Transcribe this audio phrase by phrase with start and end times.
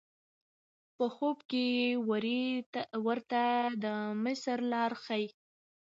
[0.97, 1.67] په خوب کې
[2.09, 2.45] وری
[3.05, 3.43] ورته
[3.83, 3.85] د
[4.23, 5.27] مصر لار ښیي.